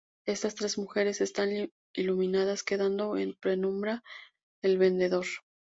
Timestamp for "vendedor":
4.79-5.27